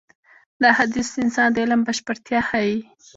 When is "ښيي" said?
2.49-2.79